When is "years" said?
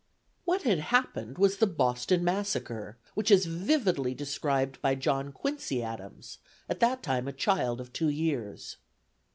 8.09-8.77